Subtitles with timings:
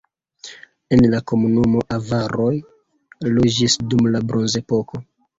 [0.95, 2.53] En la komunumo avaroj
[3.35, 5.03] loĝis dum la bronzepoko.